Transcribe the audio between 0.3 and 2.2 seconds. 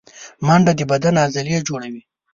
منډه د بدن عضلې جوړوي